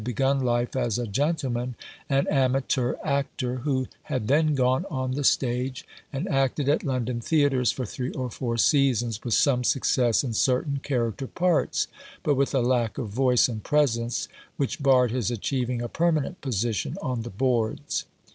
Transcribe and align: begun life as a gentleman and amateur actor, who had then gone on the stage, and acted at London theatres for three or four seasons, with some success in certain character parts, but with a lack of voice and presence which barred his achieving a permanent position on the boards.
begun 0.03 0.39
life 0.43 0.75
as 0.75 0.97
a 0.97 1.05
gentleman 1.05 1.75
and 2.09 2.27
amateur 2.31 2.95
actor, 3.03 3.57
who 3.57 3.85
had 4.05 4.27
then 4.27 4.55
gone 4.55 4.83
on 4.89 5.11
the 5.11 5.23
stage, 5.23 5.85
and 6.11 6.27
acted 6.27 6.67
at 6.67 6.83
London 6.83 7.21
theatres 7.21 7.71
for 7.71 7.85
three 7.85 8.09
or 8.13 8.27
four 8.31 8.57
seasons, 8.57 9.23
with 9.23 9.35
some 9.35 9.63
success 9.63 10.23
in 10.23 10.33
certain 10.33 10.79
character 10.81 11.27
parts, 11.27 11.85
but 12.23 12.33
with 12.33 12.55
a 12.55 12.61
lack 12.61 12.97
of 12.97 13.09
voice 13.09 13.47
and 13.47 13.63
presence 13.63 14.27
which 14.57 14.81
barred 14.81 15.11
his 15.11 15.29
achieving 15.29 15.83
a 15.83 15.87
permanent 15.87 16.41
position 16.41 16.97
on 16.99 17.21
the 17.21 17.29
boards. 17.29 18.05